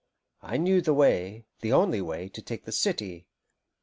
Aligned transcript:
I 0.41 0.57
knew 0.57 0.81
the 0.81 0.95
way, 0.95 1.45
the 1.59 1.73
only 1.73 2.01
way, 2.01 2.27
to 2.27 2.41
take 2.41 2.65
the 2.65 2.71
city. 2.71 3.27